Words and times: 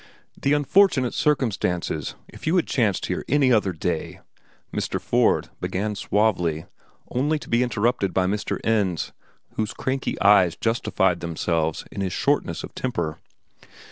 "The 0.35 0.53
unfortunate 0.53 1.13
circumstances—if 1.13 2.47
you 2.47 2.55
had 2.55 2.65
chanced 2.65 3.05
here 3.05 3.23
any 3.29 3.51
other 3.53 3.71
day," 3.71 4.21
Mr. 4.73 4.99
Ford 4.99 5.49
began 5.59 5.93
suavely, 5.93 6.65
only 7.11 7.37
to 7.37 7.47
be 7.47 7.61
interrupted 7.61 8.11
by 8.11 8.25
Mr. 8.25 8.57
Ends, 8.63 9.11
whose 9.57 9.75
cranky 9.75 10.19
eyes 10.19 10.55
justified 10.55 11.19
themselves 11.19 11.85
in 11.91 12.01
his 12.01 12.13
shortness 12.13 12.63
of 12.63 12.73
temper. 12.73 13.19